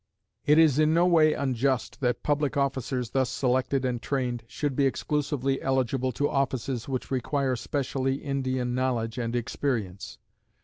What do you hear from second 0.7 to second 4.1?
in no way unjust that public officers thus selected and